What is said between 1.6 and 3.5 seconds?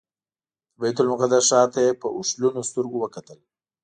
ته یې په اوښلنو سترګو وکتل.